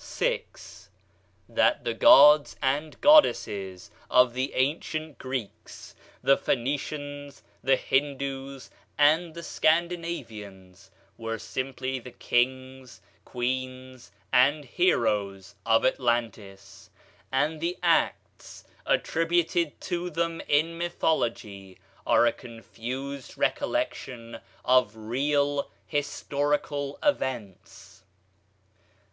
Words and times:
6. 0.00 0.90
That 1.48 1.82
the 1.82 1.92
gods 1.92 2.54
and 2.62 3.00
goddesses 3.00 3.90
of 4.08 4.32
the 4.32 4.54
ancient 4.54 5.18
Greeks, 5.18 5.96
the 6.22 6.36
Phoenicians, 6.36 7.42
the 7.64 7.74
Hindoos, 7.76 8.70
and 8.96 9.34
the 9.34 9.42
Scandinavians 9.42 10.92
were 11.16 11.36
simply 11.36 11.98
the 11.98 12.12
kings, 12.12 13.00
queens, 13.24 14.12
and 14.32 14.64
heroes 14.66 15.56
of 15.66 15.84
Atlantis; 15.84 16.90
and 17.32 17.60
the 17.60 17.76
acts 17.82 18.62
attributed 18.86 19.80
to 19.80 20.10
them 20.10 20.40
in 20.46 20.78
mythology 20.78 21.76
are 22.06 22.24
a 22.24 22.32
confused 22.32 23.36
recollection 23.36 24.38
of 24.64 24.94
real 24.94 25.72
historical 25.88 27.00
events. 27.02 28.04